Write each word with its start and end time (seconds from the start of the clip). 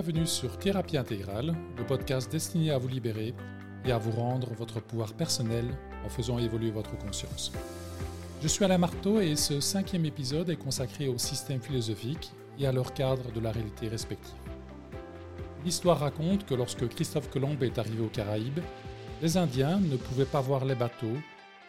Bienvenue 0.00 0.28
sur 0.28 0.56
Thérapie 0.58 0.96
Intégrale, 0.96 1.56
le 1.76 1.84
podcast 1.84 2.30
destiné 2.30 2.70
à 2.70 2.78
vous 2.78 2.86
libérer 2.86 3.34
et 3.84 3.90
à 3.90 3.98
vous 3.98 4.12
rendre 4.12 4.54
votre 4.54 4.78
pouvoir 4.78 5.12
personnel 5.12 5.66
en 6.06 6.08
faisant 6.08 6.38
évoluer 6.38 6.70
votre 6.70 6.96
conscience. 6.98 7.50
Je 8.40 8.46
suis 8.46 8.64
Alain 8.64 8.78
Marteau 8.78 9.20
et 9.20 9.34
ce 9.34 9.58
cinquième 9.58 10.04
épisode 10.04 10.50
est 10.50 10.56
consacré 10.56 11.08
au 11.08 11.18
système 11.18 11.60
philosophique 11.60 12.30
et 12.60 12.68
à 12.68 12.70
leur 12.70 12.94
cadre 12.94 13.32
de 13.32 13.40
la 13.40 13.50
réalité 13.50 13.88
respective. 13.88 14.36
L'histoire 15.64 15.98
raconte 15.98 16.46
que 16.46 16.54
lorsque 16.54 16.88
Christophe 16.90 17.28
Colomb 17.28 17.58
est 17.60 17.76
arrivé 17.80 18.00
aux 18.00 18.06
Caraïbes, 18.06 18.60
les 19.20 19.36
Indiens 19.36 19.80
ne 19.80 19.96
pouvaient 19.96 20.26
pas 20.26 20.40
voir 20.40 20.64
les 20.64 20.76
bateaux 20.76 21.18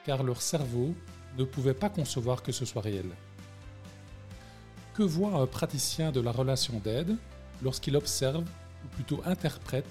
car 0.06 0.22
leur 0.22 0.44
cerveau 0.44 0.94
ne 1.36 1.46
pouvait 1.46 1.74
pas 1.74 1.90
concevoir 1.90 2.44
que 2.44 2.52
ce 2.52 2.66
soit 2.66 2.84
réel. 2.84 3.10
Que 4.94 5.02
voit 5.02 5.34
un 5.34 5.48
praticien 5.48 6.12
de 6.12 6.22
la 6.22 6.32
relation 6.32 6.80
d'aide 6.84 7.18
lorsqu'il 7.62 7.96
observe, 7.96 8.44
ou 8.86 8.88
plutôt 8.90 9.22
interprète, 9.26 9.88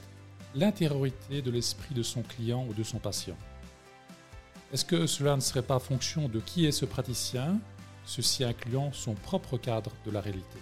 l'intériorité 0.54 1.42
de 1.42 1.50
l'esprit 1.50 1.94
de 1.94 2.02
son 2.02 2.22
client 2.22 2.66
ou 2.68 2.74
de 2.74 2.82
son 2.82 2.98
patient 2.98 3.36
Est-ce 4.72 4.84
que 4.84 5.06
cela 5.06 5.36
ne 5.36 5.40
serait 5.40 5.62
pas 5.62 5.78
fonction 5.78 6.28
de 6.28 6.40
qui 6.40 6.66
est 6.66 6.72
ce 6.72 6.84
praticien, 6.84 7.60
ceci 8.04 8.44
incluant 8.44 8.92
son 8.92 9.14
propre 9.14 9.58
cadre 9.58 9.92
de 10.06 10.10
la 10.10 10.20
réalité? 10.20 10.58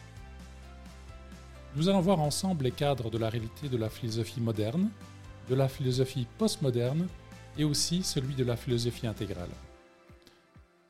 Nous 1.77 1.89
allons 1.89 2.01
voir 2.01 2.21
ensemble 2.21 2.65
les 2.65 2.73
cadres 2.73 3.11
de 3.11 3.19
la 3.19 3.29
réalité 3.29 3.69
de 3.69 3.77
la 3.77 3.91
philosophie 3.91 4.41
moderne, 4.41 4.89
de 5.49 5.55
la 5.55 5.69
philosophie 5.69 6.27
postmoderne 6.39 7.07
et 7.59 7.65
aussi 7.65 8.03
celui 8.03 8.35
de 8.35 8.45
la 8.45 8.57
philosophie 8.57 9.07
intégrale. 9.07 9.51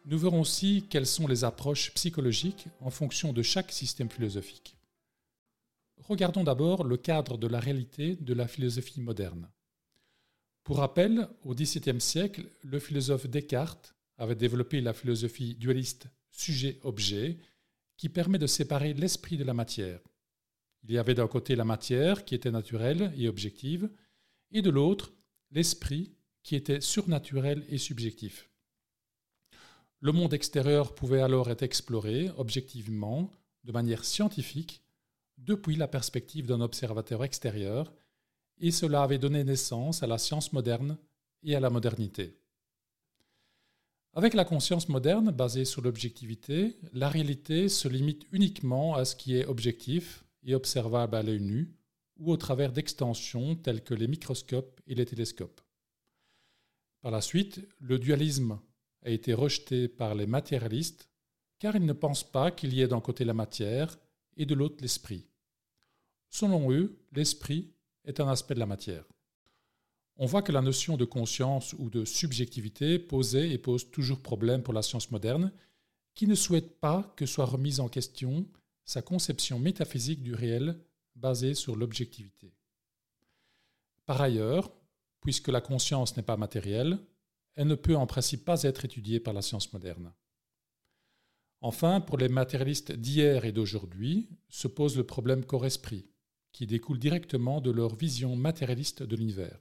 Nous 0.06 0.19
verrons 0.19 0.41
aussi 0.41 0.87
quelles 0.89 1.06
sont 1.06 1.27
les 1.27 1.42
approches 1.42 1.92
psychologiques 1.95 2.69
en 2.80 2.91
fonction 2.91 3.33
de 3.33 3.42
chaque 3.42 3.73
système 3.73 4.08
philosophique. 4.08 4.75
Regardons 5.98 6.44
d'abord 6.44 6.84
le 6.84 6.97
cadre 6.97 7.39
de 7.39 7.47
la 7.47 7.61
réalité 7.61 8.16
de 8.16 8.34
la 8.34 8.47
philosophie 8.47 9.00
moderne. 9.00 9.50
Pour 10.62 10.78
rappel, 10.78 11.28
au 11.44 11.55
XVIIe 11.55 12.00
siècle, 12.00 12.44
le 12.62 12.78
philosophe 12.78 13.27
Descartes 13.27 13.94
avait 14.19 14.34
développé 14.34 14.80
la 14.80 14.92
philosophie 14.92 15.55
dualiste 15.55 16.08
sujet-objet 16.30 17.39
qui 17.97 18.08
permet 18.08 18.39
de 18.39 18.47
séparer 18.47 18.92
l'esprit 18.94 19.36
de 19.36 19.44
la 19.44 19.55
matière. 19.55 20.00
Il 20.83 20.92
y 20.92 20.98
avait 20.98 21.14
d'un 21.14 21.28
côté 21.28 21.56
la 21.56 21.64
matière 21.64 22.24
qui 22.24 22.34
était 22.34 22.50
naturelle 22.50 23.12
et 23.17 23.28
objective, 23.28 23.91
et 24.52 24.62
de 24.62 24.70
l'autre 24.70 25.12
l'esprit 25.50 26.12
qui 26.42 26.55
était 26.55 26.80
surnaturel 26.80 27.64
et 27.69 27.78
subjectif. 27.78 28.50
Le 30.00 30.12
monde 30.12 30.34
extérieur 30.34 30.94
pouvait 30.94 31.22
alors 31.22 31.50
être 31.50 31.62
exploré 31.62 32.30
objectivement, 32.36 33.33
de 33.64 33.72
manière 33.72 34.05
scientifique, 34.05 34.83
depuis 35.39 35.77
la 35.77 35.89
perspective 35.89 36.47
d'un 36.47 36.61
observateur 36.61 37.25
extérieur, 37.25 37.92
et 38.59 38.70
cela 38.70 39.03
avait 39.03 39.19
donné 39.19 39.45
naissance 39.45 40.03
à 40.03 40.06
la 40.06 40.19
science 40.19 40.53
moderne 40.53 40.98
et 41.42 41.55
à 41.55 41.61
la 41.61 41.70
modernité. 41.70 42.39
Avec 44.14 44.33
la 44.33 44.47
conscience 44.47 44.89
moderne 44.89 45.31
basée 45.31 45.67
sur 45.67 45.83
l'objectivité, 45.83 46.79
la 46.95 47.11
réalité 47.11 47.69
se 47.69 47.87
limite 47.87 48.27
uniquement 48.33 48.95
à 48.95 49.05
ce 49.05 49.14
qui 49.14 49.37
est 49.37 49.45
objectif 49.45 50.25
et 50.42 50.55
observable 50.55 51.17
à 51.17 51.23
l'œil 51.23 51.41
nu, 51.41 51.75
ou 52.19 52.33
au 52.33 52.37
travers 52.39 52.73
d'extensions 52.73 53.57
telles 53.57 53.84
que 53.84 53.92
les 53.92 54.09
microscopes 54.09 54.81
et 54.87 54.95
les 54.95 55.05
télescopes. 55.05 55.61
Par 57.03 57.11
la 57.11 57.20
suite, 57.20 57.61
le 57.79 57.98
dualisme 57.98 58.59
a 59.05 59.11
été 59.11 59.34
rejeté 59.34 59.87
par 59.87 60.14
les 60.14 60.27
matérialistes 60.27 61.11
car 61.59 61.77
ils 61.77 61.84
ne 61.84 61.92
pensent 61.92 62.31
pas 62.31 62.51
qu'il 62.51 62.75
y 62.75 62.83
ait 62.83 62.89
d'un 62.89 63.01
côté 63.01 63.25
la 63.25 63.34
matière 63.34 63.98
et 64.37 64.47
de 64.47 64.55
l'autre 64.55 64.77
l'esprit. 64.81 65.27
Selon 66.29 66.70
eux, 66.73 66.98
l'esprit 67.12 67.73
est 68.05 68.20
un 68.20 68.29
aspect 68.29 68.55
de 68.55 68.61
la 68.61 68.67
matière. 68.67 69.05
On 70.17 70.27
voit 70.27 70.42
que 70.42 70.52
la 70.52 70.63
notion 70.63 70.97
de 70.97 71.05
conscience 71.05 71.74
ou 71.79 71.91
de 71.91 72.05
subjectivité 72.05 72.98
posait 72.98 73.51
et 73.51 73.58
pose 73.58 73.91
toujours 73.91 74.20
problème 74.20 74.63
pour 74.63 74.73
la 74.73 74.83
science 74.83 75.11
moderne, 75.11 75.52
qui 76.14 76.27
ne 76.27 76.35
souhaite 76.35 76.80
pas 76.80 77.13
que 77.17 77.27
soit 77.27 77.45
remise 77.45 77.80
en 77.80 77.89
question 77.89 78.46
sa 78.85 79.02
conception 79.02 79.58
métaphysique 79.58 80.23
du 80.23 80.35
réel 80.35 80.80
basée 81.17 81.55
sur 81.55 81.77
l'objectivité. 81.77 82.55
Par 84.07 84.20
ailleurs, 84.20 84.70
puisque 85.20 85.48
la 85.48 85.61
conscience 85.61 86.17
n'est 86.17 86.23
pas 86.23 86.36
matérielle, 86.36 86.98
elle 87.55 87.67
ne 87.67 87.75
peut 87.75 87.96
en 87.96 88.07
principe 88.07 88.45
pas 88.45 88.63
être 88.63 88.85
étudiée 88.85 89.20
par 89.20 89.35
la 89.35 89.42
science 89.42 89.73
moderne. 89.73 90.13
Enfin, 91.61 92.00
pour 92.00 92.18
les 92.18 92.28
matérialistes 92.28 92.92
d'hier 92.92 93.44
et 93.44 93.52
d'aujourd'hui, 93.52 94.28
se 94.48 94.68
pose 94.68 94.96
le 94.96 95.05
problème 95.05 95.44
corps-esprit, 95.44 96.06
qui 96.52 96.67
découle 96.67 96.98
directement 96.98 97.61
de 97.61 97.70
leur 97.70 97.94
vision 97.94 98.36
matérialiste 98.36 99.02
de 99.02 99.17
l'univers. 99.17 99.58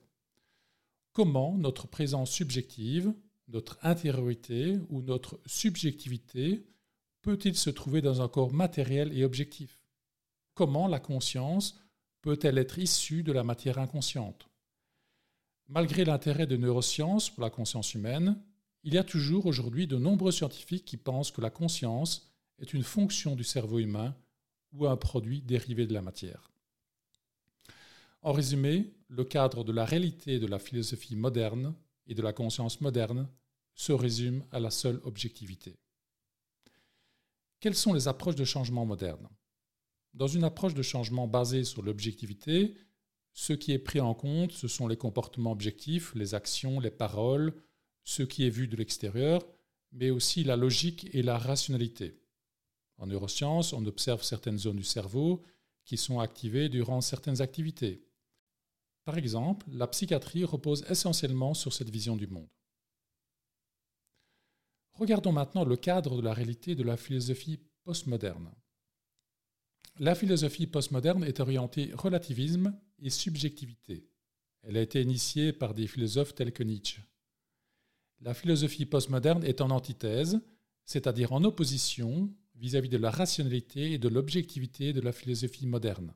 Comment 1.13 1.57
notre 1.57 1.87
présence 1.87 2.31
subjective, 2.31 3.13
notre 3.47 3.77
intériorité 3.83 4.77
ou 4.89 5.01
notre 5.01 5.39
subjectivité 5.45 6.65
peut-il 7.21 7.55
se 7.55 7.69
trouver 7.69 8.01
dans 8.01 8.21
un 8.21 8.27
corps 8.27 8.53
matériel 8.53 9.17
et 9.17 9.23
objectif? 9.23 9.81
Comment 10.53 10.87
la 10.87 10.99
conscience 10.99 11.79
peut-elle 12.21 12.57
être 12.57 12.79
issue 12.79 13.23
de 13.23 13.31
la 13.31 13.43
matière 13.43 13.77
inconsciente? 13.77 14.49
Malgré 15.67 16.05
l'intérêt 16.05 16.47
des 16.47 16.57
neurosciences 16.57 17.29
pour 17.29 17.43
la 17.43 17.49
conscience 17.49 17.93
humaine, 17.93 18.39
il 18.85 18.93
y 18.93 18.99
a 18.99 19.03
toujours 19.03 19.47
aujourd'hui 19.47 19.87
de 19.87 19.97
nombreux 19.97 20.31
scientifiques 20.31 20.85
qui 20.85 20.97
pensent 20.97 21.31
que 21.31 21.41
la 21.41 21.49
conscience 21.49 22.31
est 22.59 22.71
une 22.71 22.83
fonction 22.83 23.35
du 23.35 23.43
cerveau 23.43 23.79
humain 23.79 24.15
ou 24.73 24.85
un 24.85 24.95
produit 24.95 25.41
dérivé 25.41 25.87
de 25.87 25.93
la 25.93 26.03
matière. 26.03 26.51
En 28.21 28.31
résumé, 28.31 28.93
le 29.09 29.23
cadre 29.23 29.63
de 29.63 29.71
la 29.71 29.85
réalité 29.85 30.37
de 30.37 30.45
la 30.45 30.59
philosophie 30.59 31.15
moderne 31.15 31.73
et 32.05 32.13
de 32.13 32.21
la 32.21 32.31
conscience 32.31 32.79
moderne 32.79 33.27
se 33.73 33.91
résume 33.91 34.45
à 34.51 34.59
la 34.59 34.69
seule 34.69 35.01
objectivité. 35.03 35.79
Quelles 37.59 37.75
sont 37.75 37.93
les 37.93 38.07
approches 38.07 38.35
de 38.35 38.45
changement 38.45 38.85
modernes 38.85 39.29
Dans 40.13 40.27
une 40.27 40.43
approche 40.43 40.75
de 40.75 40.83
changement 40.83 41.27
basée 41.27 41.63
sur 41.63 41.81
l'objectivité, 41.81 42.75
ce 43.33 43.53
qui 43.53 43.71
est 43.71 43.79
pris 43.79 43.99
en 43.99 44.13
compte, 44.13 44.51
ce 44.51 44.67
sont 44.67 44.87
les 44.87 44.95
comportements 44.95 45.51
objectifs, 45.51 46.13
les 46.13 46.35
actions, 46.35 46.79
les 46.79 46.91
paroles, 46.91 47.51
ce 48.05 48.23
qui 48.23 48.45
est 48.45 48.49
vu 48.49 48.67
de 48.67 48.77
l'extérieur, 48.77 49.45
mais 49.91 50.11
aussi 50.11 50.43
la 50.43 50.55
logique 50.55 51.09
et 51.13 51.21
la 51.21 51.37
rationalité. 51.37 52.21
En 52.97 53.07
neurosciences, 53.07 53.73
on 53.73 53.85
observe 53.85 54.23
certaines 54.23 54.59
zones 54.59 54.77
du 54.77 54.83
cerveau 54.83 55.43
qui 55.83 55.97
sont 55.97 56.19
activées 56.19 56.69
durant 56.69 57.01
certaines 57.01 57.41
activités. 57.41 58.07
Par 59.03 59.17
exemple, 59.17 59.67
la 59.71 59.87
psychiatrie 59.87 60.45
repose 60.45 60.85
essentiellement 60.89 61.53
sur 61.53 61.73
cette 61.73 61.89
vision 61.89 62.15
du 62.15 62.27
monde. 62.27 62.49
Regardons 64.93 65.33
maintenant 65.33 65.65
le 65.65 65.75
cadre 65.75 66.15
de 66.17 66.21
la 66.21 66.33
réalité 66.33 66.73
de 66.73 66.83
la 66.83 66.97
philosophie 66.97 67.59
postmoderne. 67.83 68.51
La 69.99 70.15
philosophie 70.15 70.67
postmoderne 70.67 71.23
est 71.23 71.39
orientée 71.39 71.91
relativisme 71.93 72.77
et 72.99 73.09
subjectivité. 73.09 74.09
Elle 74.63 74.77
a 74.77 74.81
été 74.81 75.01
initiée 75.01 75.53
par 75.53 75.73
des 75.73 75.87
philosophes 75.87 76.33
tels 76.33 76.53
que 76.53 76.63
Nietzsche. 76.63 77.01
La 78.21 78.33
philosophie 78.33 78.85
postmoderne 78.85 79.43
est 79.43 79.61
en 79.61 79.69
antithèse, 79.69 80.39
c'est-à-dire 80.85 81.33
en 81.33 81.43
opposition 81.43 82.33
vis-à-vis 82.55 82.89
de 82.89 82.97
la 82.97 83.11
rationalité 83.11 83.93
et 83.93 83.97
de 83.97 84.07
l'objectivité 84.07 84.93
de 84.93 85.01
la 85.01 85.11
philosophie 85.11 85.67
moderne. 85.67 86.13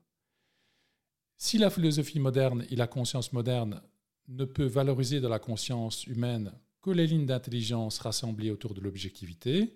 Si 1.36 1.58
la 1.58 1.70
philosophie 1.70 2.20
moderne 2.20 2.64
et 2.70 2.76
la 2.76 2.86
conscience 2.86 3.32
moderne 3.32 3.82
ne 4.28 4.44
peut 4.44 4.66
valoriser 4.66 5.20
dans 5.20 5.28
la 5.28 5.38
conscience 5.38 6.06
humaine 6.06 6.52
que 6.82 6.90
les 6.90 7.06
lignes 7.06 7.26
d'intelligence 7.26 7.98
rassemblées 7.98 8.50
autour 8.50 8.74
de 8.74 8.80
l'objectivité, 8.80 9.74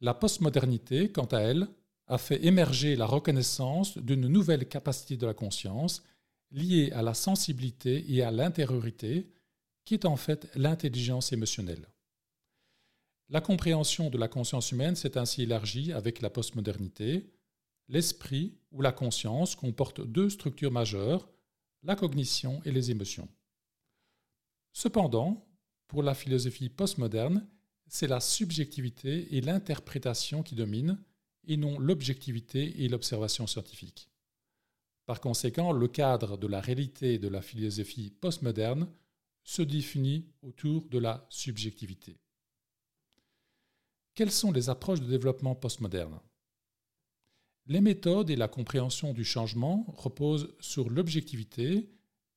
la 0.00 0.14
postmodernité, 0.14 1.10
quant 1.10 1.26
à 1.26 1.40
elle, 1.40 1.68
a 2.06 2.18
fait 2.18 2.44
émerger 2.44 2.96
la 2.96 3.06
reconnaissance 3.06 3.98
d'une 3.98 4.28
nouvelle 4.28 4.68
capacité 4.68 5.16
de 5.16 5.26
la 5.26 5.34
conscience 5.34 6.02
liée 6.50 6.90
à 6.92 7.02
la 7.02 7.14
sensibilité 7.14 8.04
et 8.12 8.22
à 8.22 8.30
l'intériorité, 8.30 9.28
qui 9.88 9.94
est 9.94 10.04
en 10.04 10.16
fait 10.16 10.50
l'intelligence 10.54 11.32
émotionnelle. 11.32 11.88
La 13.30 13.40
compréhension 13.40 14.10
de 14.10 14.18
la 14.18 14.28
conscience 14.28 14.70
humaine 14.70 14.96
s'est 14.96 15.16
ainsi 15.16 15.44
élargie 15.44 15.94
avec 15.94 16.20
la 16.20 16.28
postmodernité. 16.28 17.32
L'esprit 17.88 18.58
ou 18.70 18.82
la 18.82 18.92
conscience 18.92 19.56
comporte 19.56 20.02
deux 20.02 20.28
structures 20.28 20.70
majeures, 20.70 21.26
la 21.82 21.96
cognition 21.96 22.60
et 22.66 22.70
les 22.70 22.90
émotions. 22.90 23.30
Cependant, 24.74 25.48
pour 25.86 26.02
la 26.02 26.14
philosophie 26.14 26.68
postmoderne, 26.68 27.48
c'est 27.86 28.08
la 28.08 28.20
subjectivité 28.20 29.38
et 29.38 29.40
l'interprétation 29.40 30.42
qui 30.42 30.54
dominent, 30.54 31.02
et 31.46 31.56
non 31.56 31.78
l'objectivité 31.78 32.84
et 32.84 32.88
l'observation 32.88 33.46
scientifique. 33.46 34.10
Par 35.06 35.22
conséquent, 35.22 35.72
le 35.72 35.88
cadre 35.88 36.36
de 36.36 36.46
la 36.46 36.60
réalité 36.60 37.18
de 37.18 37.28
la 37.28 37.40
philosophie 37.40 38.10
postmoderne 38.10 38.86
se 39.48 39.62
définit 39.62 40.26
autour 40.42 40.84
de 40.90 40.98
la 40.98 41.26
subjectivité. 41.30 42.20
Quelles 44.14 44.30
sont 44.30 44.52
les 44.52 44.68
approches 44.68 45.00
de 45.00 45.08
développement 45.08 45.54
postmoderne? 45.54 46.20
Les 47.64 47.80
méthodes 47.80 48.28
et 48.28 48.36
la 48.36 48.46
compréhension 48.46 49.14
du 49.14 49.24
changement 49.24 49.86
reposent 49.88 50.54
sur 50.60 50.90
l'objectivité, 50.90 51.88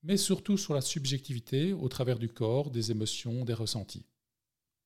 mais 0.03 0.15
surtout 0.15 0.55
sur 0.55 0.73
la 0.73 0.79
subjectivité 0.79 1.73
au 1.73 1.89
travers 1.89 2.17
du 2.17 2.29
corps, 2.29 2.71
des 2.71 2.91
émotions, 2.91 3.43
des 3.43 3.55
ressentis. 3.55 4.05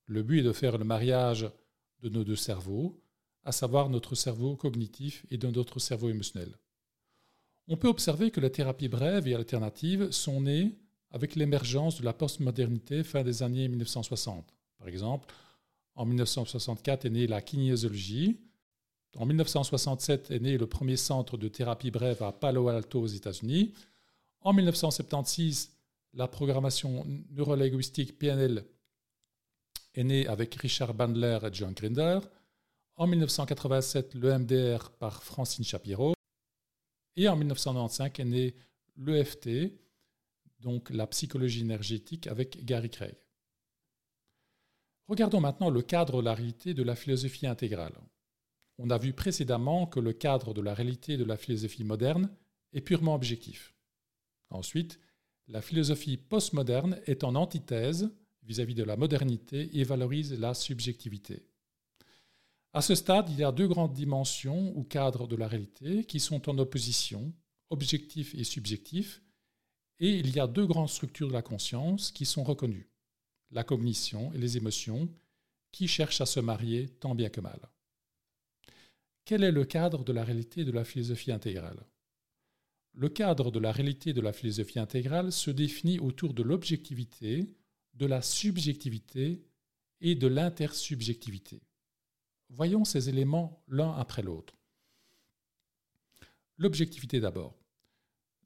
Le 0.07 0.23
but 0.23 0.39
est 0.39 0.43
de 0.43 0.51
faire 0.51 0.79
le 0.79 0.83
mariage 0.83 1.47
de 2.01 2.09
nos 2.09 2.23
deux 2.23 2.35
cerveaux, 2.35 3.03
à 3.43 3.51
savoir 3.51 3.87
notre 3.91 4.15
cerveau 4.15 4.55
cognitif 4.55 5.27
et 5.29 5.37
de 5.37 5.47
notre 5.51 5.77
cerveau 5.77 6.09
émotionnel. 6.09 6.57
On 7.67 7.77
peut 7.77 7.87
observer 7.87 8.31
que 8.31 8.41
les 8.41 8.51
thérapies 8.51 8.89
brèves 8.89 9.27
et 9.27 9.35
alternatives 9.35 10.09
sont 10.09 10.41
nées 10.41 10.79
avec 11.11 11.35
l'émergence 11.35 11.99
de 11.99 12.05
la 12.05 12.13
postmodernité 12.13 13.03
fin 13.03 13.23
des 13.23 13.43
années 13.43 13.67
1960. 13.67 14.53
Par 14.77 14.87
exemple, 14.87 15.33
en 15.95 16.05
1964 16.05 17.05
est 17.05 17.09
née 17.09 17.27
la 17.27 17.41
kinésiologie, 17.41 18.37
en 19.17 19.25
1967 19.25 20.31
est 20.31 20.39
né 20.39 20.57
le 20.57 20.67
premier 20.67 20.97
centre 20.97 21.37
de 21.37 21.47
thérapie 21.47 21.89
brève 21.89 22.21
à 22.21 22.33
Palo 22.33 22.67
Alto 22.67 22.99
aux 22.99 23.07
États-Unis. 23.07 23.73
En 24.41 24.51
1976, 24.51 25.71
la 26.13 26.27
programmation 26.27 27.05
neurolinguistique 27.31 28.19
PNL 28.19 28.65
est 29.93 30.03
née 30.03 30.27
avec 30.27 30.55
Richard 30.55 30.93
Bandler 30.93 31.39
et 31.43 31.53
John 31.53 31.73
Grinder. 31.73 32.19
En 32.97 33.07
1987, 33.07 34.15
le 34.15 34.37
MDR 34.37 34.91
par 34.91 35.23
Francine 35.23 35.63
Shapiro. 35.63 36.13
Et 37.15 37.29
en 37.29 37.37
1995 37.37 38.11
est 38.19 38.25
né 38.25 38.55
l'EFT, 38.97 39.71
donc 40.59 40.89
la 40.89 41.07
psychologie 41.07 41.61
énergétique 41.61 42.27
avec 42.27 42.63
Gary 42.65 42.89
Craig. 42.89 43.15
Regardons 45.07 45.41
maintenant 45.41 45.69
le 45.69 45.81
cadre 45.81 46.21
de 46.21 46.25
la 46.25 46.33
réalité 46.33 46.73
de 46.73 46.83
la 46.83 46.95
philosophie 46.95 47.45
intégrale. 47.45 47.95
On 48.77 48.89
a 48.89 48.97
vu 48.97 49.13
précédemment 49.13 49.85
que 49.85 49.99
le 49.99 50.13
cadre 50.13 50.53
de 50.53 50.61
la 50.61 50.73
réalité 50.73 51.17
de 51.17 51.23
la 51.23 51.37
philosophie 51.37 51.83
moderne 51.83 52.29
est 52.73 52.81
purement 52.81 53.15
objectif. 53.15 53.75
Ensuite, 54.49 54.99
la 55.47 55.61
philosophie 55.61 56.17
postmoderne 56.17 56.99
est 57.05 57.23
en 57.23 57.35
antithèse 57.35 58.09
vis-à-vis 58.43 58.75
de 58.75 58.83
la 58.83 58.97
modernité 58.97 59.77
et 59.77 59.83
valorise 59.83 60.37
la 60.39 60.53
subjectivité. 60.53 61.45
À 62.73 62.81
ce 62.81 62.95
stade, 62.95 63.29
il 63.29 63.37
y 63.37 63.43
a 63.43 63.51
deux 63.51 63.67
grandes 63.67 63.93
dimensions 63.93 64.75
ou 64.75 64.83
cadres 64.83 65.27
de 65.27 65.35
la 65.35 65.47
réalité 65.47 66.03
qui 66.03 66.19
sont 66.19 66.49
en 66.49 66.57
opposition, 66.57 67.33
objectif 67.69 68.35
et 68.35 68.43
subjectif, 68.43 69.21
et 69.99 70.17
il 70.17 70.35
y 70.35 70.39
a 70.39 70.47
deux 70.47 70.65
grandes 70.65 70.89
structures 70.89 71.27
de 71.27 71.33
la 71.33 71.41
conscience 71.41 72.11
qui 72.11 72.25
sont 72.25 72.43
reconnues, 72.43 72.89
la 73.51 73.63
cognition 73.63 74.33
et 74.33 74.37
les 74.37 74.57
émotions, 74.57 75.09
qui 75.71 75.87
cherchent 75.87 76.21
à 76.21 76.25
se 76.25 76.39
marier 76.39 76.89
tant 76.89 77.15
bien 77.15 77.29
que 77.29 77.41
mal. 77.41 77.59
Quel 79.25 79.43
est 79.43 79.51
le 79.51 79.65
cadre 79.65 80.03
de 80.03 80.13
la 80.13 80.23
réalité 80.23 80.65
de 80.65 80.71
la 80.71 80.85
philosophie 80.85 81.31
intégrale? 81.31 81.85
Le 82.93 83.09
cadre 83.09 83.51
de 83.51 83.59
la 83.59 83.71
réalité 83.71 84.13
de 84.13 84.21
la 84.21 84.31
philosophie 84.31 84.79
intégrale 84.79 85.31
se 85.31 85.51
définit 85.51 85.99
autour 85.99 86.33
de 86.33 86.43
l'objectivité, 86.43 87.53
de 87.93 88.05
la 88.05 88.21
subjectivité 88.21 89.43
et 89.99 90.15
de 90.15 90.27
l'intersubjectivité. 90.27 91.61
Voyons 92.49 92.85
ces 92.85 93.09
éléments 93.09 93.63
l'un 93.67 93.91
après 93.93 94.21
l'autre. 94.21 94.55
L'objectivité 96.57 97.19
d'abord. 97.19 97.57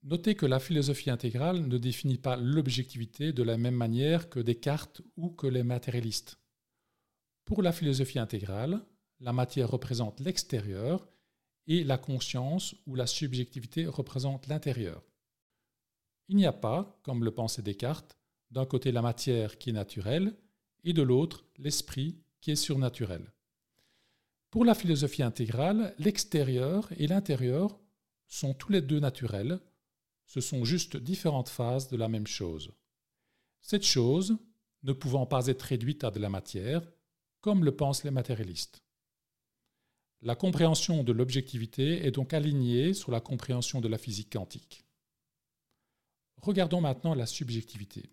Notez 0.04 0.36
que 0.36 0.46
la 0.46 0.60
philosophie 0.60 1.10
intégrale 1.10 1.68
ne 1.68 1.78
définit 1.78 2.18
pas 2.18 2.38
l'objectivité 2.38 3.34
de 3.34 3.44
la 3.44 3.58
même 3.58 3.76
manière 3.76 4.30
que 4.30 4.40
Descartes 4.40 5.02
ou 5.18 5.30
que 5.30 5.48
les 5.48 5.64
matérialistes. 5.64 6.40
Pour 7.44 7.62
la 7.62 7.74
philosophie 7.74 8.20
intégrale, 8.20 8.86
la 9.20 9.34
matière 9.34 9.70
représente 9.70 10.22
l'extérieur 10.22 11.10
et 11.68 11.84
la 11.84 11.98
conscience 11.98 12.76
ou 12.88 12.96
la 12.96 13.08
subjectivité 13.08 13.86
représente 13.88 14.48
l'intérieur. 14.48 15.04
Il 16.30 16.38
n'y 16.38 16.46
a 16.46 16.54
pas, 16.54 16.98
comme 17.04 17.26
le 17.26 17.32
pensait 17.32 17.62
Descartes, 17.62 18.18
d'un 18.52 18.66
côté 18.66 18.92
la 18.92 19.02
matière 19.02 19.58
qui 19.58 19.72
est 19.72 19.74
naturelle 19.74 20.36
et 20.84 20.94
de 20.94 21.02
l'autre 21.02 21.46
l'esprit 21.58 22.18
qui 22.40 22.52
est 22.52 22.56
surnaturel. 22.56 23.34
Pour 24.50 24.64
la 24.64 24.76
philosophie 24.76 25.24
intégrale, 25.24 25.94
l'extérieur 26.00 26.90
et 26.98 27.08
l'intérieur 27.08 27.78
sont 28.28 28.54
tous 28.54 28.72
les 28.72 28.82
deux 28.82 29.00
naturels, 29.00 29.60
ce 30.30 30.42
sont 30.42 30.64
juste 30.64 30.96
différentes 30.96 31.50
phases 31.50 31.88
de 31.88 31.98
la 31.98 32.08
même 32.08 32.28
chose. 32.28 32.72
Cette 33.62 33.84
chose 33.84 34.38
ne 34.84 34.94
pouvant 34.94 35.26
pas 35.26 35.48
être 35.48 35.64
réduite 35.64 36.04
à 36.04 36.12
de 36.12 36.20
la 36.20 36.30
matière, 36.30 36.88
comme 37.42 37.66
le 37.66 37.76
pensent 37.76 38.04
les 38.04 38.12
matérialistes. 38.12 38.84
La 40.22 40.36
compréhension 40.36 41.04
de 41.04 41.14
l'objectivité 41.14 42.06
est 42.06 42.12
donc 42.12 42.36
alignée 42.36 42.94
sur 42.94 43.10
la 43.10 43.22
compréhension 43.22 43.82
de 43.82 43.88
la 43.88 43.98
physique 43.98 44.32
quantique. 44.32 44.86
Regardons 46.44 46.80
maintenant 46.80 47.16
la 47.16 47.26
subjectivité. 47.26 48.12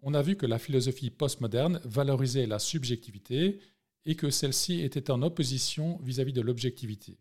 On 0.00 0.14
a 0.14 0.22
vu 0.22 0.36
que 0.36 0.46
la 0.46 0.58
philosophie 0.58 1.10
postmoderne 1.10 1.78
valorisait 1.84 2.46
la 2.46 2.58
subjectivité 2.58 3.60
et 4.06 4.16
que 4.16 4.30
celle-ci 4.30 4.80
était 4.80 5.10
en 5.10 5.20
opposition 5.20 5.98
vis-à-vis 5.98 6.32
de 6.32 6.40
l'objectivité. 6.40 7.18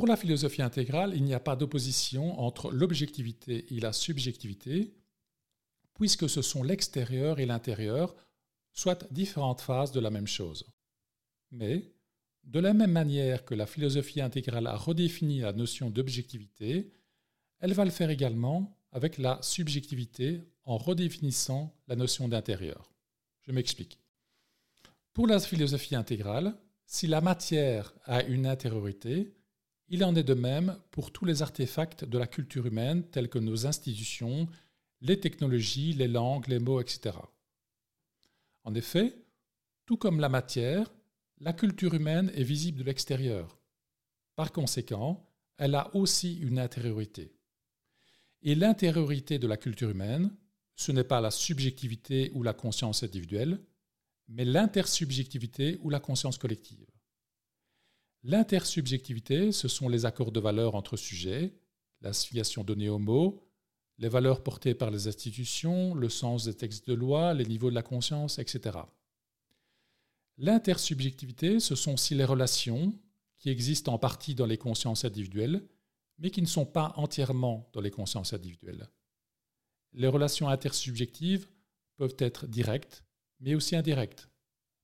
Pour 0.00 0.08
la 0.08 0.16
philosophie 0.16 0.62
intégrale, 0.62 1.12
il 1.14 1.24
n'y 1.24 1.34
a 1.34 1.40
pas 1.40 1.56
d'opposition 1.56 2.40
entre 2.40 2.70
l'objectivité 2.70 3.66
et 3.74 3.80
la 3.80 3.92
subjectivité, 3.92 4.94
puisque 5.92 6.26
ce 6.26 6.40
sont 6.40 6.62
l'extérieur 6.62 7.38
et 7.38 7.44
l'intérieur, 7.44 8.16
soit 8.72 9.06
différentes 9.12 9.60
phases 9.60 9.92
de 9.92 10.00
la 10.00 10.08
même 10.08 10.26
chose. 10.26 10.64
Mais, 11.50 11.92
de 12.44 12.60
la 12.60 12.72
même 12.72 12.92
manière 12.92 13.44
que 13.44 13.54
la 13.54 13.66
philosophie 13.66 14.22
intégrale 14.22 14.68
a 14.68 14.74
redéfini 14.74 15.40
la 15.40 15.52
notion 15.52 15.90
d'objectivité, 15.90 16.94
elle 17.58 17.74
va 17.74 17.84
le 17.84 17.90
faire 17.90 18.08
également 18.08 18.80
avec 18.92 19.18
la 19.18 19.38
subjectivité 19.42 20.40
en 20.64 20.78
redéfinissant 20.78 21.76
la 21.88 21.96
notion 21.96 22.26
d'intérieur. 22.26 22.90
Je 23.42 23.52
m'explique. 23.52 23.98
Pour 25.12 25.26
la 25.26 25.38
philosophie 25.40 25.94
intégrale, 25.94 26.56
si 26.86 27.06
la 27.06 27.20
matière 27.20 27.92
a 28.04 28.22
une 28.22 28.46
intériorité, 28.46 29.34
il 29.90 30.04
en 30.04 30.14
est 30.14 30.22
de 30.22 30.34
même 30.34 30.78
pour 30.92 31.12
tous 31.12 31.24
les 31.24 31.42
artefacts 31.42 32.04
de 32.04 32.16
la 32.16 32.28
culture 32.28 32.66
humaine 32.66 33.02
tels 33.10 33.28
que 33.28 33.40
nos 33.40 33.66
institutions, 33.66 34.48
les 35.00 35.18
technologies, 35.18 35.92
les 35.92 36.06
langues, 36.06 36.46
les 36.46 36.60
mots, 36.60 36.80
etc. 36.80 37.16
En 38.62 38.74
effet, 38.74 39.14
tout 39.86 39.96
comme 39.96 40.20
la 40.20 40.28
matière, 40.28 40.92
la 41.40 41.52
culture 41.52 41.94
humaine 41.94 42.30
est 42.36 42.44
visible 42.44 42.78
de 42.78 42.84
l'extérieur. 42.84 43.58
Par 44.36 44.52
conséquent, 44.52 45.28
elle 45.58 45.74
a 45.74 45.94
aussi 45.96 46.38
une 46.38 46.60
intériorité. 46.60 47.34
Et 48.42 48.54
l'intériorité 48.54 49.38
de 49.40 49.48
la 49.48 49.56
culture 49.56 49.90
humaine, 49.90 50.30
ce 50.76 50.92
n'est 50.92 51.04
pas 51.04 51.20
la 51.20 51.32
subjectivité 51.32 52.30
ou 52.34 52.42
la 52.44 52.54
conscience 52.54 53.02
individuelle, 53.02 53.60
mais 54.28 54.44
l'intersubjectivité 54.44 55.78
ou 55.82 55.90
la 55.90 55.98
conscience 56.00 56.38
collective. 56.38 56.86
L'intersubjectivité, 58.22 59.50
ce 59.52 59.68
sont 59.68 59.88
les 59.88 60.04
accords 60.04 60.32
de 60.32 60.40
valeurs 60.40 60.74
entre 60.74 60.96
sujets, 60.96 61.54
la 62.02 62.12
signification 62.12 62.64
donnée 62.64 62.88
aux 62.88 62.98
mots, 62.98 63.46
les 63.98 64.08
valeurs 64.08 64.42
portées 64.42 64.74
par 64.74 64.90
les 64.90 65.08
institutions, 65.08 65.94
le 65.94 66.08
sens 66.08 66.44
des 66.44 66.54
textes 66.54 66.88
de 66.88 66.94
loi, 66.94 67.34
les 67.34 67.44
niveaux 67.44 67.70
de 67.70 67.74
la 67.74 67.82
conscience, 67.82 68.38
etc. 68.38 68.78
L'intersubjectivité, 70.38 71.60
ce 71.60 71.74
sont 71.74 71.94
aussi 71.94 72.14
les 72.14 72.24
relations 72.24 72.98
qui 73.38 73.50
existent 73.50 73.92
en 73.92 73.98
partie 73.98 74.34
dans 74.34 74.46
les 74.46 74.58
consciences 74.58 75.04
individuelles, 75.04 75.66
mais 76.18 76.30
qui 76.30 76.42
ne 76.42 76.46
sont 76.46 76.66
pas 76.66 76.92
entièrement 76.96 77.68
dans 77.72 77.80
les 77.80 77.90
consciences 77.90 78.32
individuelles. 78.32 78.88
Les 79.92 80.08
relations 80.08 80.48
intersubjectives 80.48 81.48
peuvent 81.96 82.16
être 82.18 82.46
directes, 82.46 83.04
mais 83.40 83.54
aussi 83.54 83.76
indirectes. 83.76 84.30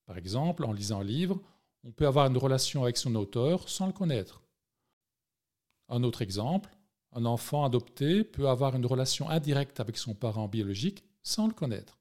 Par 0.07 0.19
exemple, 0.19 0.65
en 0.65 0.73
lisant 0.73 1.01
un 1.01 1.05
livre, 1.05 1.43
on 1.87 1.93
peut 1.93 2.07
avoir 2.07 2.27
une 2.27 2.37
relation 2.37 2.83
avec 2.83 2.97
son 2.97 3.15
auteur 3.15 3.69
sans 3.69 3.87
le 3.87 3.93
connaître. 3.93 4.43
Un 5.89 6.03
autre 6.03 6.21
exemple, 6.21 6.77
un 7.13 7.25
enfant 7.25 7.65
adopté 7.65 8.25
peut 8.25 8.49
avoir 8.49 8.75
une 8.75 8.87
relation 8.87 9.31
indirecte 9.31 9.79
avec 9.79 9.97
son 9.97 10.13
parent 10.13 10.49
biologique 10.49 11.05
sans 11.23 11.47
le 11.47 11.55
connaître. 11.55 12.01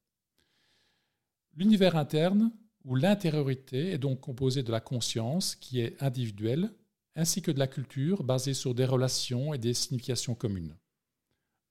L'univers 1.54 1.96
interne 1.96 2.51
où 2.84 2.96
l'intériorité 2.96 3.92
est 3.92 4.00
donc 4.00 4.22
composée 4.22 4.63
de 4.63 4.72
la 4.72 4.82
conscience 4.82 5.56
qui 5.56 5.82
est 5.82 6.01
individuelle, 6.01 6.74
ainsi 7.15 7.44
que 7.44 7.51
de 7.51 7.60
la 7.60 7.68
culture 7.68 8.24
basée 8.24 8.56
sur 8.56 8.74
des 8.74 8.86
relations 8.86 9.54
et 9.54 9.60
des 9.60 9.75
significations 9.75 10.34
communes. 10.34 10.75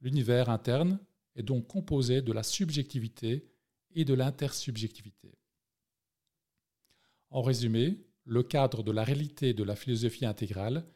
L'univers 0.00 0.50
interne 0.50 1.00
est 1.35 1.42
donc 1.42 1.66
composé 1.66 2.23
de 2.23 2.33
la 2.33 2.44
subjectivité 2.44 3.50
et 3.90 4.04
de 4.04 4.14
l'intersubjectivité. 4.14 5.35
En 7.30 7.42
résumé, 7.42 7.99
le 8.25 8.43
cadre 8.43 8.83
de 8.83 8.93
la 8.93 9.04
réalité 9.04 9.54
de 9.54 9.64
la 9.64 9.76
philosophie 9.76 10.26
intégrale 10.26 10.87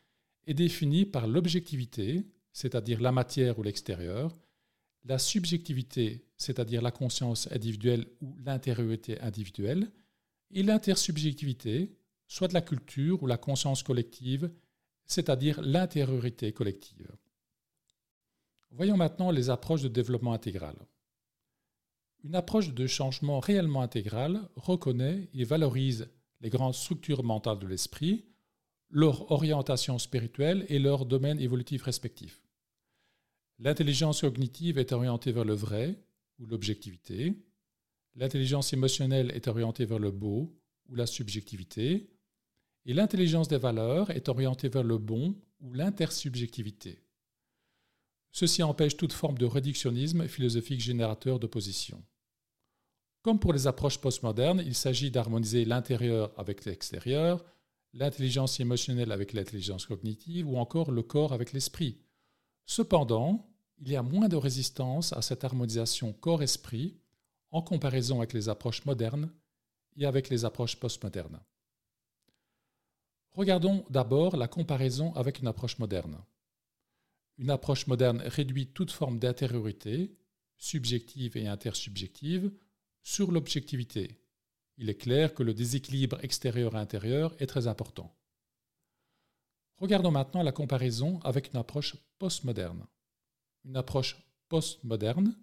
est 0.46 0.54
défini 0.54 1.04
par 1.04 1.26
l'objectivité, 1.26 2.26
c'est-à-dire 2.52 3.00
la 3.00 3.12
matière 3.12 3.58
ou 3.58 3.62
l'extérieur, 3.62 4.38
la 5.04 5.18
subjectivité, 5.18 6.26
c'est-à-dire 6.36 6.82
la 6.82 6.90
conscience 6.90 7.50
individuelle 7.52 8.06
ou 8.20 8.36
l'intériorité 8.38 9.20
individuelle, 9.20 9.90
et 10.50 10.62
l'intersubjectivité, 10.62 11.94
soit 12.26 12.48
de 12.48 12.54
la 12.54 12.62
culture 12.62 13.22
ou 13.22 13.26
la 13.26 13.36
conscience 13.36 13.82
collective, 13.82 14.50
c'est-à-dire 15.06 15.60
l'intériorité 15.60 16.52
collective. 16.52 17.10
Voyons 18.70 18.96
maintenant 18.96 19.30
les 19.30 19.50
approches 19.50 19.82
de 19.82 19.88
développement 19.88 20.34
intégral. 20.34 20.76
Une 22.24 22.34
approche 22.34 22.74
de 22.74 22.86
changement 22.86 23.40
réellement 23.40 23.80
intégral 23.80 24.48
reconnaît 24.56 25.28
et 25.32 25.44
valorise 25.44 26.10
les 26.40 26.50
grandes 26.50 26.74
structures 26.74 27.24
mentales 27.24 27.58
de 27.58 27.66
l'esprit, 27.66 28.24
leur 28.90 29.30
orientation 29.30 29.98
spirituelle 29.98 30.64
et 30.68 30.78
leurs 30.78 31.04
domaines 31.04 31.40
évolutifs 31.40 31.82
respectifs. 31.82 32.42
L'intelligence 33.58 34.20
cognitive 34.20 34.78
est 34.78 34.92
orientée 34.92 35.32
vers 35.32 35.44
le 35.44 35.54
vrai 35.54 35.98
ou 36.38 36.46
l'objectivité. 36.46 37.34
L'intelligence 38.14 38.72
émotionnelle 38.72 39.32
est 39.34 39.48
orientée 39.48 39.84
vers 39.84 39.98
le 39.98 40.10
beau 40.10 40.56
ou 40.88 40.94
la 40.94 41.06
subjectivité. 41.06 42.08
Et 42.86 42.94
l'intelligence 42.94 43.48
des 43.48 43.58
valeurs 43.58 44.10
est 44.10 44.28
orientée 44.28 44.68
vers 44.68 44.84
le 44.84 44.96
bon 44.98 45.36
ou 45.60 45.72
l'intersubjectivité. 45.72 47.02
Ceci 48.30 48.62
empêche 48.62 48.96
toute 48.96 49.12
forme 49.12 49.38
de 49.38 49.46
réductionnisme 49.46 50.28
philosophique 50.28 50.80
générateur 50.80 51.38
d'opposition. 51.38 52.02
Comme 53.22 53.40
pour 53.40 53.52
les 53.52 53.66
approches 53.66 53.98
postmodernes, 53.98 54.62
il 54.64 54.74
s'agit 54.74 55.10
d'harmoniser 55.10 55.64
l'intérieur 55.64 56.32
avec 56.36 56.64
l'extérieur, 56.64 57.44
l'intelligence 57.92 58.60
émotionnelle 58.60 59.12
avec 59.12 59.32
l'intelligence 59.32 59.86
cognitive 59.86 60.48
ou 60.48 60.56
encore 60.56 60.90
le 60.90 61.02
corps 61.02 61.32
avec 61.32 61.52
l'esprit. 61.52 61.98
Cependant, 62.64 63.50
il 63.78 63.90
y 63.90 63.96
a 63.96 64.02
moins 64.02 64.28
de 64.28 64.36
résistance 64.36 65.12
à 65.12 65.22
cette 65.22 65.44
harmonisation 65.44 66.12
corps-esprit 66.12 66.98
en 67.50 67.62
comparaison 67.62 68.18
avec 68.18 68.32
les 68.32 68.48
approches 68.48 68.84
modernes 68.84 69.32
et 69.96 70.04
avec 70.04 70.28
les 70.28 70.44
approches 70.44 70.76
postmodernes. 70.76 71.40
Regardons 73.32 73.84
d'abord 73.90 74.36
la 74.36 74.48
comparaison 74.48 75.14
avec 75.14 75.38
une 75.38 75.46
approche 75.46 75.78
moderne. 75.78 76.18
Une 77.38 77.50
approche 77.50 77.86
moderne 77.86 78.20
réduit 78.24 78.66
toute 78.66 78.90
forme 78.90 79.18
d'intériorité, 79.18 80.16
subjective 80.56 81.36
et 81.36 81.46
intersubjective, 81.46 82.50
sur 83.02 83.32
l'objectivité. 83.32 84.20
Il 84.76 84.88
est 84.88 84.96
clair 84.96 85.34
que 85.34 85.42
le 85.42 85.54
déséquilibre 85.54 86.22
extérieur-intérieur 86.22 87.34
est 87.40 87.46
très 87.46 87.66
important. 87.66 88.14
Regardons 89.76 90.10
maintenant 90.10 90.42
la 90.42 90.52
comparaison 90.52 91.20
avec 91.20 91.52
une 91.52 91.58
approche 91.58 91.96
postmoderne. 92.18 92.86
Une 93.64 93.76
approche 93.76 94.16
postmoderne 94.48 95.36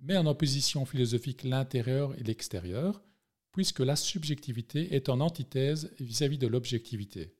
met 0.00 0.16
en 0.16 0.26
opposition 0.26 0.84
philosophique 0.84 1.44
l'intérieur 1.44 2.18
et 2.18 2.22
l'extérieur, 2.22 3.02
puisque 3.52 3.80
la 3.80 3.96
subjectivité 3.96 4.94
est 4.94 5.08
en 5.08 5.20
antithèse 5.20 5.94
vis-à-vis 5.98 6.38
de 6.38 6.46
l'objectivité. 6.46 7.34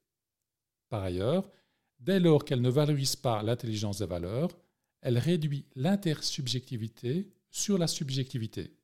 Par 0.89 1.03
ailleurs, 1.03 1.51
dès 1.99 2.21
lors 2.21 2.45
qu'elle 2.45 2.63
ne 2.63 2.71
valorise 2.71 3.17
pas 3.17 3.43
l'intelligence 3.43 3.99
des 3.99 4.07
valeurs, 4.07 4.57
elle 5.03 5.19
réduit 5.19 5.67
l'intersubjectivité 5.75 7.33
sur 7.51 7.79
la 7.79 7.87
subjectivité. 7.87 8.77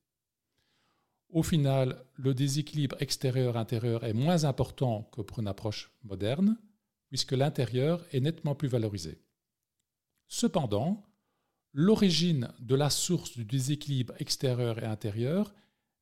Au 1.32 1.42
final, 1.42 2.04
le 2.16 2.34
déséquilibre 2.34 2.96
extérieur-intérieur 3.00 4.04
est 4.04 4.12
moins 4.12 4.44
important 4.44 5.04
que 5.12 5.22
pour 5.22 5.38
une 5.38 5.48
approche 5.48 5.90
moderne, 6.04 6.58
puisque 7.08 7.32
l'intérieur 7.32 8.04
est 8.12 8.20
nettement 8.20 8.54
plus 8.54 8.68
valorisé. 8.68 9.18
Cependant, 10.28 11.06
l'origine 11.72 12.52
de 12.60 12.74
la 12.74 12.90
source 12.90 13.32
du 13.32 13.46
déséquilibre 13.46 14.12
extérieur 14.18 14.78
et 14.78 14.86
intérieur 14.86 15.54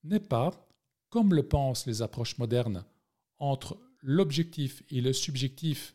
n'est 0.02 0.18
pas, 0.18 0.68
comme 1.10 1.32
le 1.32 1.46
pensent 1.46 1.86
les 1.86 2.02
approches 2.02 2.38
modernes, 2.38 2.84
entre 3.38 3.80
l'objectif 4.02 4.82
et 4.90 5.00
le 5.00 5.12
subjectif 5.12 5.94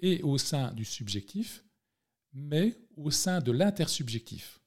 et 0.00 0.22
au 0.22 0.36
sein 0.36 0.72
du 0.72 0.84
subjectif, 0.84 1.64
mais 2.34 2.78
au 2.96 3.10
sein 3.10 3.40
de 3.40 3.50
l'intersubjectif. 3.50 4.60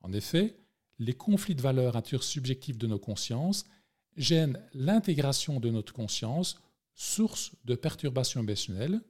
En 0.00 0.12
effet, 0.12 0.63
les 0.98 1.14
conflits 1.14 1.54
de 1.54 1.62
valeurs 1.62 1.96
intersubjectives 1.96 2.78
de 2.78 2.86
nos 2.86 2.98
consciences 2.98 3.64
gênent 4.16 4.60
l'intégration 4.74 5.60
de 5.60 5.70
notre 5.70 5.92
conscience, 5.92 6.60
source 6.94 7.52
de 7.64 7.74
perturbations 7.74 8.40
émotionnelles. 8.40 9.00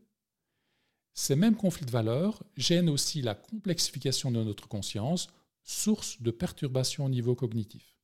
Ces 1.12 1.36
mêmes 1.36 1.56
conflits 1.56 1.86
de 1.86 1.90
valeurs 1.90 2.42
gênent 2.56 2.88
aussi 2.88 3.22
la 3.22 3.34
complexification 3.34 4.30
de 4.30 4.42
notre 4.42 4.66
conscience, 4.66 5.28
source 5.62 6.20
de 6.20 6.30
perturbations 6.30 7.04
au 7.04 7.08
niveau 7.08 7.34
cognitif. 7.34 7.96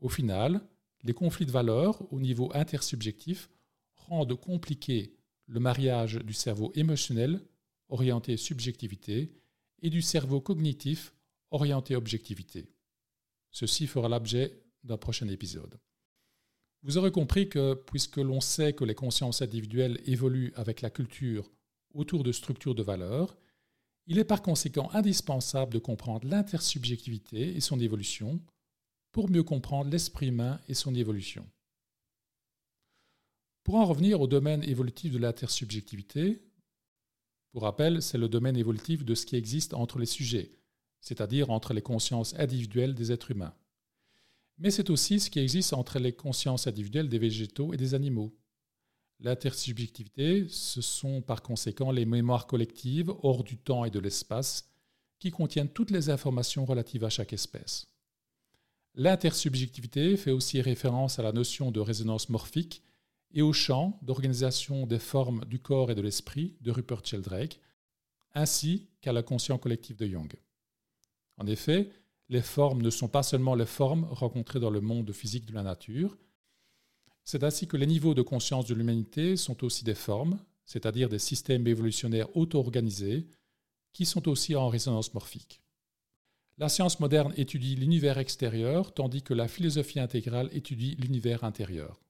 Au 0.00 0.08
final, 0.08 0.60
les 1.04 1.12
conflits 1.12 1.46
de 1.46 1.52
valeurs 1.52 2.12
au 2.12 2.20
niveau 2.20 2.50
intersubjectif 2.54 3.50
rendent 3.94 4.38
compliqué 4.38 5.14
le 5.46 5.60
mariage 5.60 6.16
du 6.16 6.32
cerveau 6.32 6.72
émotionnel, 6.74 7.40
orienté 7.88 8.36
subjectivité, 8.36 9.32
et 9.80 9.90
du 9.90 10.02
cerveau 10.02 10.40
cognitif, 10.40 11.14
orienté 11.50 11.94
objectivité. 11.94 12.68
Ceci 13.50 13.86
fera 13.86 14.08
l'objet 14.08 14.62
d'un 14.84 14.96
prochain 14.96 15.28
épisode. 15.28 15.78
Vous 16.82 16.96
aurez 16.96 17.10
compris 17.10 17.48
que, 17.48 17.74
puisque 17.74 18.18
l'on 18.18 18.40
sait 18.40 18.72
que 18.72 18.84
les 18.84 18.94
consciences 18.94 19.42
individuelles 19.42 20.00
évoluent 20.06 20.52
avec 20.54 20.80
la 20.80 20.90
culture 20.90 21.50
autour 21.92 22.22
de 22.22 22.32
structures 22.32 22.74
de 22.74 22.82
valeurs, 22.82 23.36
il 24.06 24.18
est 24.18 24.24
par 24.24 24.42
conséquent 24.42 24.90
indispensable 24.92 25.72
de 25.72 25.78
comprendre 25.78 26.26
l'intersubjectivité 26.28 27.56
et 27.56 27.60
son 27.60 27.80
évolution 27.80 28.40
pour 29.12 29.30
mieux 29.30 29.42
comprendre 29.42 29.90
l'esprit 29.90 30.28
humain 30.28 30.60
et 30.68 30.74
son 30.74 30.94
évolution. 30.94 31.46
Pour 33.64 33.74
en 33.74 33.84
revenir 33.84 34.20
au 34.20 34.26
domaine 34.26 34.62
évolutif 34.62 35.12
de 35.12 35.18
l'intersubjectivité, 35.18 36.40
pour 37.52 37.62
rappel, 37.62 38.02
c'est 38.02 38.18
le 38.18 38.28
domaine 38.28 38.56
évolutif 38.56 39.04
de 39.04 39.14
ce 39.14 39.26
qui 39.26 39.36
existe 39.36 39.74
entre 39.74 39.98
les 39.98 40.06
sujets, 40.06 40.52
c'est-à-dire 41.00 41.50
entre 41.50 41.74
les 41.74 41.82
consciences 41.82 42.34
individuelles 42.34 42.94
des 42.94 43.12
êtres 43.12 43.30
humains. 43.30 43.54
Mais 44.58 44.70
c'est 44.70 44.90
aussi 44.90 45.20
ce 45.20 45.30
qui 45.30 45.38
existe 45.38 45.72
entre 45.72 45.98
les 45.98 46.12
consciences 46.12 46.66
individuelles 46.66 47.08
des 47.08 47.18
végétaux 47.18 47.72
et 47.72 47.76
des 47.76 47.94
animaux. 47.94 48.36
L'intersubjectivité, 49.20 50.46
ce 50.48 50.80
sont 50.80 51.22
par 51.22 51.42
conséquent 51.42 51.90
les 51.90 52.04
mémoires 52.04 52.46
collectives 52.46 53.12
hors 53.22 53.44
du 53.44 53.56
temps 53.56 53.84
et 53.84 53.90
de 53.90 53.98
l'espace 53.98 54.68
qui 55.18 55.30
contiennent 55.30 55.68
toutes 55.68 55.90
les 55.90 56.10
informations 56.10 56.64
relatives 56.64 57.04
à 57.04 57.10
chaque 57.10 57.32
espèce. 57.32 57.86
L'intersubjectivité 58.94 60.16
fait 60.16 60.30
aussi 60.30 60.60
référence 60.60 61.18
à 61.18 61.22
la 61.22 61.32
notion 61.32 61.70
de 61.70 61.80
résonance 61.80 62.28
morphique 62.28 62.82
et 63.32 63.42
au 63.42 63.52
champ 63.52 63.98
d'organisation 64.02 64.86
des 64.86 64.98
formes 64.98 65.44
du 65.44 65.60
corps 65.60 65.90
et 65.90 65.94
de 65.94 66.02
l'esprit 66.02 66.56
de 66.60 66.70
Rupert 66.70 67.04
Sheldrake, 67.04 67.60
ainsi 68.34 68.88
qu'à 69.00 69.12
la 69.12 69.22
conscience 69.22 69.60
collective 69.60 69.96
de 69.96 70.06
Jung. 70.06 70.32
En 71.38 71.46
effet, 71.46 71.90
les 72.28 72.42
formes 72.42 72.82
ne 72.82 72.90
sont 72.90 73.08
pas 73.08 73.22
seulement 73.22 73.54
les 73.54 73.66
formes 73.66 74.04
rencontrées 74.10 74.60
dans 74.60 74.70
le 74.70 74.80
monde 74.80 75.12
physique 75.12 75.46
de 75.46 75.54
la 75.54 75.62
nature, 75.62 76.18
c'est 77.24 77.44
ainsi 77.44 77.66
que 77.66 77.76
les 77.76 77.86
niveaux 77.86 78.14
de 78.14 78.22
conscience 78.22 78.66
de 78.66 78.74
l'humanité 78.74 79.36
sont 79.36 79.62
aussi 79.64 79.84
des 79.84 79.94
formes, 79.94 80.38
c'est-à-dire 80.64 81.08
des 81.08 81.18
systèmes 81.18 81.66
évolutionnaires 81.66 82.34
auto-organisés, 82.36 83.26
qui 83.92 84.06
sont 84.06 84.28
aussi 84.28 84.56
en 84.56 84.68
résonance 84.68 85.12
morphique. 85.14 85.62
La 86.56 86.68
science 86.68 87.00
moderne 87.00 87.32
étudie 87.36 87.76
l'univers 87.76 88.18
extérieur, 88.18 88.92
tandis 88.92 89.22
que 89.22 89.34
la 89.34 89.46
philosophie 89.46 90.00
intégrale 90.00 90.48
étudie 90.52 90.96
l'univers 90.96 91.44
intérieur. 91.44 92.00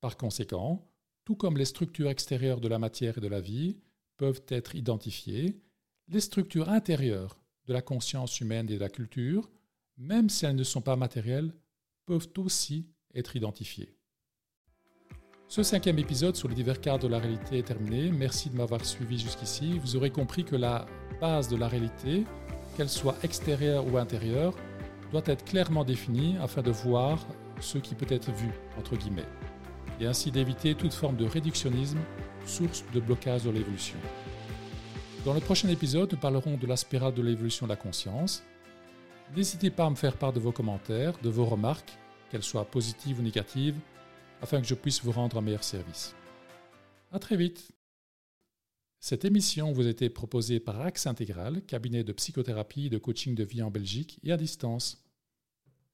Par 0.00 0.16
conséquent, 0.16 0.88
tout 1.24 1.34
comme 1.34 1.58
les 1.58 1.64
structures 1.64 2.08
extérieures 2.08 2.60
de 2.60 2.68
la 2.68 2.78
matière 2.78 3.18
et 3.18 3.20
de 3.20 3.28
la 3.28 3.40
vie 3.40 3.76
peuvent 4.16 4.42
être 4.48 4.76
identifiées, 4.76 5.60
les 6.08 6.20
structures 6.20 6.68
intérieures 6.68 7.36
de 7.66 7.72
la 7.72 7.82
conscience 7.82 8.40
humaine 8.40 8.70
et 8.70 8.74
de 8.74 8.80
la 8.80 8.88
culture, 8.88 9.50
même 9.98 10.28
si 10.28 10.46
elles 10.46 10.56
ne 10.56 10.64
sont 10.64 10.80
pas 10.80 10.96
matérielles, 10.96 11.52
peuvent 12.04 12.28
aussi 12.38 12.86
être 13.14 13.36
identifiées. 13.36 13.94
Ce 15.48 15.62
cinquième 15.62 15.98
épisode 15.98 16.36
sur 16.36 16.48
les 16.48 16.54
divers 16.54 16.80
cadres 16.80 17.04
de 17.04 17.12
la 17.12 17.18
réalité 17.18 17.58
est 17.58 17.66
terminé. 17.66 18.10
Merci 18.10 18.50
de 18.50 18.56
m'avoir 18.56 18.84
suivi 18.84 19.18
jusqu'ici. 19.18 19.78
Vous 19.78 19.96
aurez 19.96 20.10
compris 20.10 20.44
que 20.44 20.56
la 20.56 20.86
base 21.20 21.48
de 21.48 21.56
la 21.56 21.68
réalité, 21.68 22.24
qu'elle 22.76 22.88
soit 22.88 23.16
extérieure 23.22 23.86
ou 23.86 23.96
intérieure, 23.96 24.54
doit 25.12 25.22
être 25.26 25.44
clairement 25.44 25.84
définie 25.84 26.36
afin 26.38 26.62
de 26.62 26.72
voir 26.72 27.26
ce 27.60 27.78
qui 27.78 27.94
peut 27.94 28.12
être 28.12 28.32
vu, 28.32 28.50
entre 28.76 28.96
guillemets 28.96 29.28
et 30.00 30.06
ainsi 30.06 30.30
d'éviter 30.30 30.74
toute 30.74 30.92
forme 30.92 31.16
de 31.16 31.24
réductionnisme, 31.24 31.98
source 32.44 32.84
de 32.92 33.00
blocage 33.00 33.44
de 33.44 33.50
l'évolution. 33.50 33.96
Dans 35.26 35.34
le 35.34 35.40
prochain 35.40 35.68
épisode, 35.68 36.12
nous 36.12 36.20
parlerons 36.20 36.56
de 36.56 36.68
la 36.68 36.76
spirale 36.76 37.12
de 37.12 37.20
l'évolution 37.20 37.66
de 37.66 37.72
la 37.72 37.76
conscience. 37.76 38.44
N'hésitez 39.34 39.70
pas 39.70 39.86
à 39.86 39.90
me 39.90 39.96
faire 39.96 40.16
part 40.16 40.32
de 40.32 40.38
vos 40.38 40.52
commentaires, 40.52 41.18
de 41.20 41.28
vos 41.28 41.46
remarques, 41.46 41.98
qu'elles 42.30 42.44
soient 42.44 42.64
positives 42.64 43.18
ou 43.18 43.22
négatives, 43.22 43.74
afin 44.40 44.60
que 44.60 44.68
je 44.68 44.76
puisse 44.76 45.02
vous 45.02 45.10
rendre 45.10 45.36
un 45.36 45.40
meilleur 45.40 45.64
service. 45.64 46.14
À 47.10 47.18
très 47.18 47.36
vite. 47.36 47.72
Cette 49.00 49.24
émission 49.24 49.72
vous 49.72 49.88
a 49.88 49.90
été 49.90 50.08
proposée 50.10 50.60
par 50.60 50.80
Axe 50.80 51.08
Intégral, 51.08 51.60
cabinet 51.62 52.04
de 52.04 52.12
psychothérapie 52.12 52.86
et 52.86 52.90
de 52.90 52.98
coaching 52.98 53.34
de 53.34 53.42
vie 53.42 53.62
en 53.62 53.70
Belgique 53.72 54.20
et 54.22 54.30
à 54.30 54.36
distance. 54.36 55.05